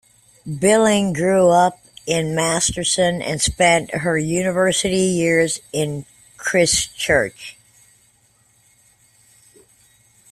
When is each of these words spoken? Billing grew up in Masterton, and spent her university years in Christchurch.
Billing 0.57 1.13
grew 1.13 1.51
up 1.51 1.77
in 2.07 2.33
Masterton, 2.33 3.21
and 3.21 3.39
spent 3.39 3.91
her 3.93 4.17
university 4.17 4.95
years 4.97 5.59
in 5.71 6.07
Christchurch. 6.37 7.55